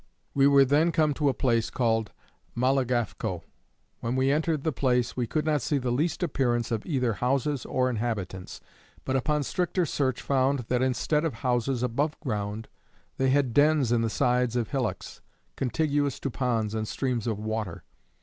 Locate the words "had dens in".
13.29-14.01